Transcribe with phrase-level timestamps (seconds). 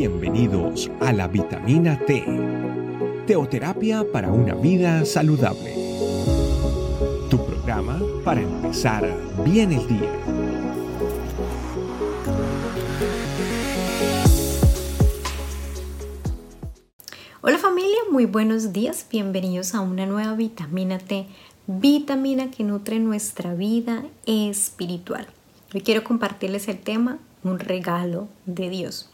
[0.00, 2.24] Bienvenidos a la vitamina T,
[3.26, 5.74] teoterapia para una vida saludable.
[7.28, 10.10] Tu programa para empezar bien el día.
[17.42, 21.26] Hola familia, muy buenos días, bienvenidos a una nueva vitamina T,
[21.66, 25.26] vitamina que nutre nuestra vida espiritual.
[25.74, 29.10] Hoy quiero compartirles el tema un regalo de Dios.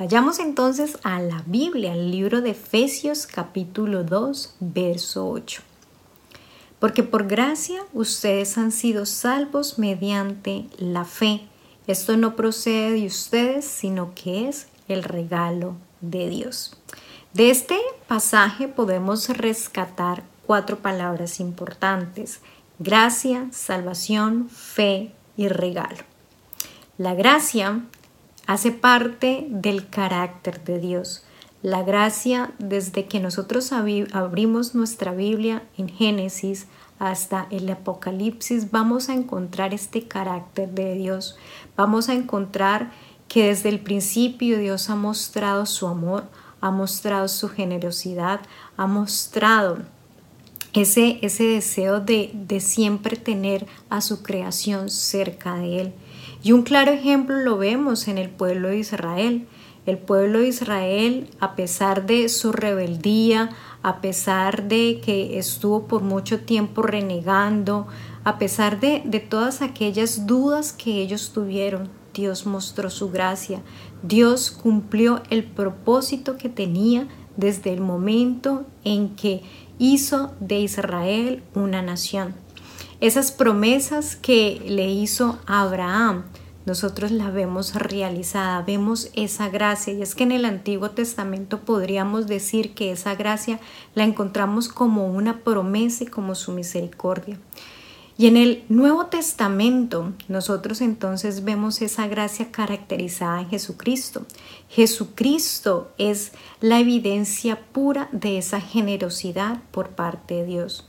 [0.00, 5.60] Vayamos entonces a la Biblia, al libro de Efesios capítulo 2, verso 8.
[6.78, 11.42] Porque por gracia ustedes han sido salvos mediante la fe.
[11.86, 16.78] Esto no procede de ustedes, sino que es el regalo de Dios.
[17.34, 17.76] De este
[18.08, 22.40] pasaje podemos rescatar cuatro palabras importantes.
[22.78, 26.04] Gracia, salvación, fe y regalo.
[26.96, 27.82] La gracia
[28.50, 31.22] hace parte del carácter de Dios.
[31.62, 36.66] La gracia, desde que nosotros abrimos nuestra Biblia en Génesis
[36.98, 41.36] hasta el Apocalipsis, vamos a encontrar este carácter de Dios.
[41.76, 42.90] Vamos a encontrar
[43.28, 46.24] que desde el principio Dios ha mostrado su amor,
[46.60, 48.40] ha mostrado su generosidad,
[48.76, 49.78] ha mostrado
[50.72, 55.94] ese, ese deseo de, de siempre tener a su creación cerca de Él.
[56.42, 59.46] Y un claro ejemplo lo vemos en el pueblo de Israel.
[59.84, 63.50] El pueblo de Israel, a pesar de su rebeldía,
[63.82, 67.86] a pesar de que estuvo por mucho tiempo renegando,
[68.24, 73.62] a pesar de, de todas aquellas dudas que ellos tuvieron, Dios mostró su gracia.
[74.02, 79.42] Dios cumplió el propósito que tenía desde el momento en que
[79.78, 82.34] hizo de Israel una nación.
[83.00, 86.24] Esas promesas que le hizo Abraham,
[86.66, 89.94] nosotros la vemos realizada, vemos esa gracia.
[89.94, 93.58] Y es que en el Antiguo Testamento podríamos decir que esa gracia
[93.94, 97.38] la encontramos como una promesa y como su misericordia.
[98.18, 104.26] Y en el Nuevo Testamento nosotros entonces vemos esa gracia caracterizada en Jesucristo.
[104.68, 110.86] Jesucristo es la evidencia pura de esa generosidad por parte de Dios.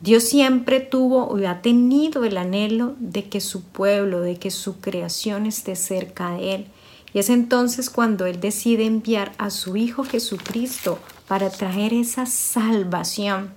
[0.00, 4.80] Dios siempre tuvo y ha tenido el anhelo de que su pueblo, de que su
[4.80, 6.66] creación esté cerca de Él.
[7.12, 13.52] Y es entonces cuando Él decide enviar a su Hijo Jesucristo para traer esa salvación,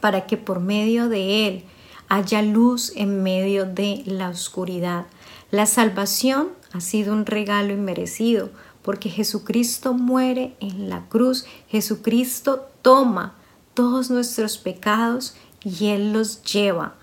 [0.00, 1.64] para que por medio de Él
[2.08, 5.06] haya luz en medio de la oscuridad.
[5.52, 8.50] La salvación ha sido un regalo inmerecido
[8.82, 13.34] porque Jesucristo muere en la cruz, Jesucristo toma
[13.74, 16.94] todos nuestros pecados y Él los lleva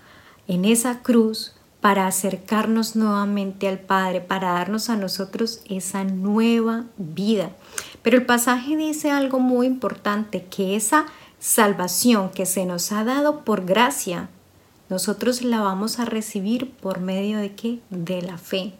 [0.48, 7.50] en esa cruz para acercarnos nuevamente al Padre, para darnos a nosotros esa nueva vida.
[8.02, 11.06] Pero el pasaje dice algo muy importante, que esa
[11.38, 14.28] salvación que se nos ha dado por gracia,
[14.88, 17.80] nosotros la vamos a recibir por medio de qué?
[17.90, 18.72] De la fe.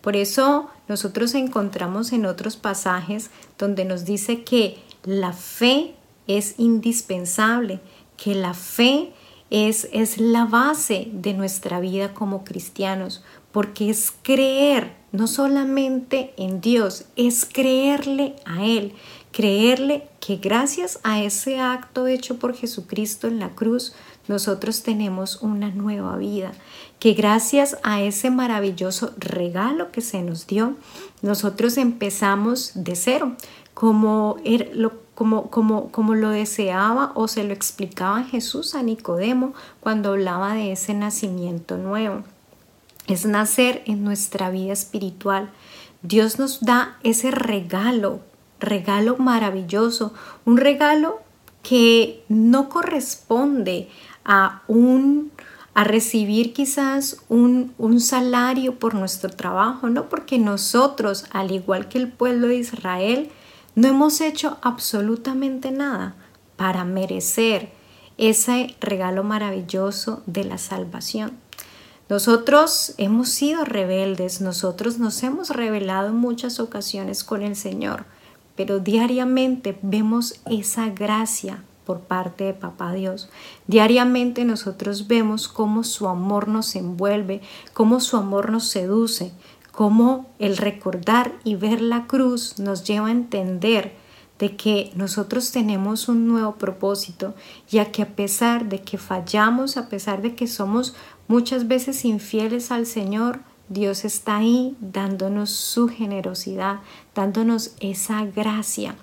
[0.00, 5.94] Por eso nosotros encontramos en otros pasajes donde nos dice que la fe
[6.26, 7.80] es indispensable,
[8.16, 9.12] que la fe
[9.50, 13.22] es, es la base de nuestra vida como cristianos,
[13.52, 18.92] porque es creer no solamente en Dios, es creerle a Él,
[19.32, 23.92] creerle que gracias a ese acto hecho por Jesucristo en la cruz,
[24.28, 26.52] nosotros tenemos una nueva vida,
[27.00, 30.76] que gracias a ese maravilloso regalo que se nos dio,
[31.22, 33.34] nosotros empezamos de cero,
[33.74, 34.36] como,
[35.20, 40.72] como, como, como lo deseaba o se lo explicaba Jesús a Nicodemo cuando hablaba de
[40.72, 42.22] ese nacimiento nuevo.
[43.06, 45.50] Es nacer en nuestra vida espiritual.
[46.00, 48.20] Dios nos da ese regalo,
[48.60, 50.14] regalo maravilloso,
[50.46, 51.20] un regalo
[51.62, 53.90] que no corresponde
[54.24, 55.32] a un
[55.74, 60.08] a recibir quizás un, un, salario por nuestro trabajo, ¿no?
[60.08, 63.30] Porque nosotros, al igual que el pueblo de Israel,
[63.74, 66.14] no hemos hecho absolutamente nada
[66.56, 67.70] para merecer
[68.18, 71.38] ese regalo maravilloso de la salvación.
[72.10, 78.04] Nosotros hemos sido rebeldes, nosotros nos hemos rebelado en muchas ocasiones con el Señor,
[78.56, 83.30] pero diariamente vemos esa gracia por parte de Papá Dios.
[83.66, 87.40] Diariamente nosotros vemos cómo su amor nos envuelve,
[87.72, 89.32] cómo su amor nos seduce,
[89.80, 93.94] cómo el recordar y ver la cruz nos lleva a entender
[94.38, 97.34] de que nosotros tenemos un nuevo propósito,
[97.66, 100.94] ya que a pesar de que fallamos, a pesar de que somos
[101.28, 103.40] muchas veces infieles al Señor,
[103.70, 106.80] Dios está ahí dándonos su generosidad,
[107.14, 108.96] dándonos esa gracia,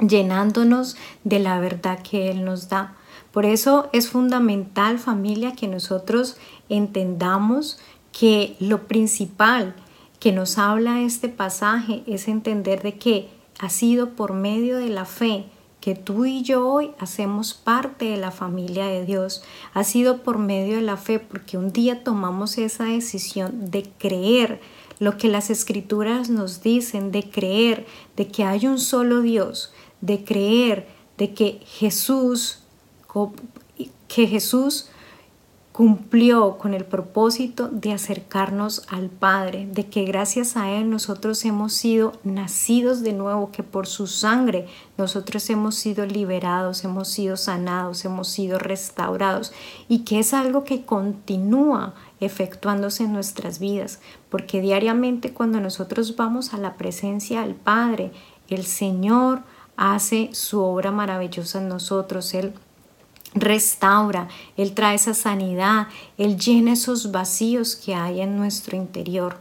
[0.00, 2.96] llenándonos de la verdad que Él nos da.
[3.30, 6.38] Por eso es fundamental familia que nosotros
[6.70, 7.78] entendamos
[8.10, 9.74] que lo principal
[10.20, 13.28] que nos habla este pasaje es entender de que
[13.58, 15.46] ha sido por medio de la fe
[15.80, 19.42] que tú y yo hoy hacemos parte de la familia de Dios.
[19.74, 24.60] Ha sido por medio de la fe porque un día tomamos esa decisión de creer
[24.98, 27.86] lo que las escrituras nos dicen, de creer
[28.16, 32.60] de que hay un solo Dios, de creer de que Jesús
[34.08, 34.88] que Jesús
[35.78, 41.72] cumplió con el propósito de acercarnos al Padre, de que gracias a Él nosotros hemos
[41.72, 44.66] sido nacidos de nuevo, que por su sangre
[44.96, 49.52] nosotros hemos sido liberados, hemos sido sanados, hemos sido restaurados
[49.86, 54.00] y que es algo que continúa efectuándose en nuestras vidas,
[54.30, 58.10] porque diariamente cuando nosotros vamos a la presencia del Padre,
[58.48, 59.42] el Señor
[59.76, 62.52] hace su obra maravillosa en nosotros, Él
[63.34, 69.38] restaura, Él trae esa sanidad, Él llena esos vacíos que hay en nuestro interior.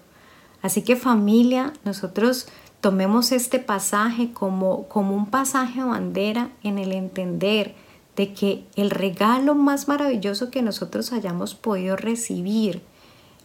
[0.62, 2.48] Así que familia, nosotros
[2.82, 7.76] tomemos este pasaje como, como un pasaje bandera en el entender
[8.16, 12.82] de que el regalo más maravilloso que nosotros hayamos podido recibir,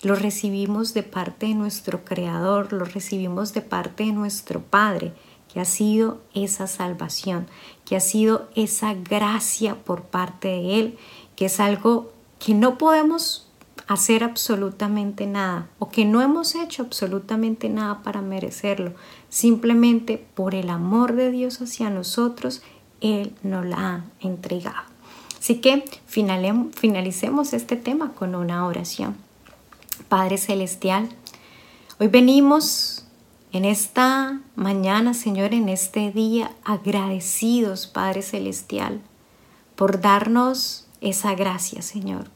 [0.03, 5.13] lo recibimos de parte de nuestro Creador, lo recibimos de parte de nuestro Padre
[5.53, 7.47] que ha sido esa salvación,
[7.85, 10.99] que ha sido esa gracia por parte de Él,
[11.37, 13.49] que es algo que no podemos
[13.87, 18.95] hacer absolutamente nada o que no hemos hecho absolutamente nada para merecerlo.
[19.29, 22.63] Simplemente por el amor de Dios hacia nosotros,
[23.01, 24.91] Él nos la ha entregado.
[25.39, 29.17] Así que finalicemos este tema con una oración.
[30.09, 31.09] Padre Celestial,
[31.99, 33.02] hoy venimos
[33.53, 39.01] en esta mañana, Señor, en este día, agradecidos, Padre Celestial,
[39.77, 42.31] por darnos esa gracia, Señor.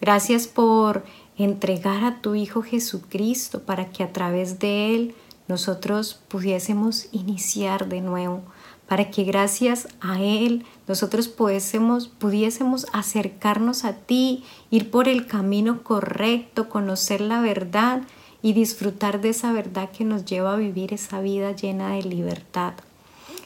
[0.00, 1.04] Gracias por
[1.38, 5.14] entregar a tu Hijo Jesucristo para que a través de Él
[5.46, 8.42] nosotros pudiésemos iniciar de nuevo,
[8.86, 15.82] para que gracias a Él nosotros pudiésemos, pudiésemos acercarnos a ti, ir por el camino
[15.82, 18.02] correcto, conocer la verdad
[18.42, 22.74] y disfrutar de esa verdad que nos lleva a vivir esa vida llena de libertad.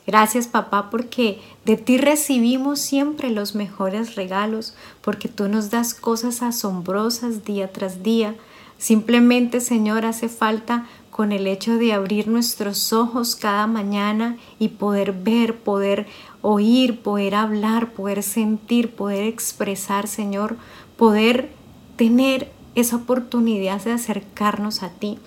[0.06, 6.42] Gracias papá porque de ti recibimos siempre los mejores regalos, porque tú nos das cosas
[6.42, 8.34] asombrosas día tras día.
[8.78, 15.12] Simplemente Señor hace falta con el hecho de abrir nuestros ojos cada mañana y poder
[15.12, 16.06] ver, poder
[16.40, 20.56] oír, poder hablar, poder sentir, poder expresar, Señor,
[20.96, 21.50] poder
[21.96, 25.18] tener esa oportunidad de acercarnos a ti.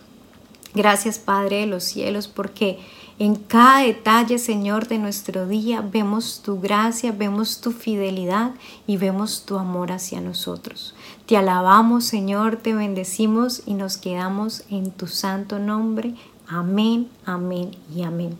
[0.74, 2.80] Gracias Padre de los cielos porque
[3.18, 8.52] en cada detalle, Señor, de nuestro día vemos tu gracia, vemos tu fidelidad
[8.88, 10.94] y vemos tu amor hacia nosotros.
[11.26, 16.14] Te alabamos, Señor, te bendecimos y nos quedamos en tu santo nombre.
[16.46, 18.38] Amén, amén y amén.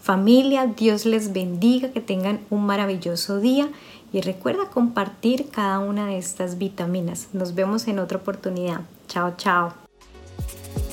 [0.00, 3.68] Familia, Dios les bendiga, que tengan un maravilloso día
[4.14, 7.30] y recuerda compartir cada una de estas vitaminas.
[7.32, 8.82] Nos vemos en otra oportunidad.
[9.08, 9.74] Chao, chao.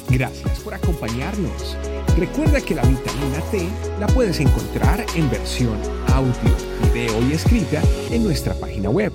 [0.09, 1.77] Gracias por acompañarnos.
[2.17, 6.33] Recuerda que la vitamina T la puedes encontrar en versión audio,
[6.91, 9.13] video y escrita en nuestra página web,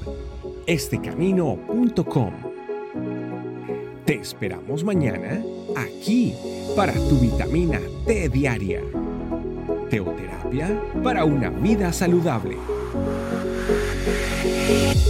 [0.67, 2.33] estecamino.com.
[4.05, 5.43] Te esperamos mañana
[5.77, 6.33] aquí
[6.77, 8.83] para tu vitamina T diaria.
[9.91, 12.57] Teoterapia para una vida saludable.
[14.67, 15.06] Thank you.